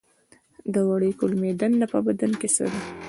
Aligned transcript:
د 0.73 0.75
وړې 0.89 1.11
کولمې 1.19 1.51
دنده 1.61 1.87
په 1.93 1.99
بدن 2.07 2.31
کې 2.39 2.49
څه 2.55 2.63
ده 2.71 2.81